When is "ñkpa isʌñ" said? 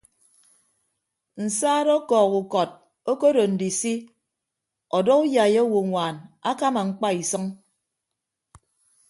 6.89-7.45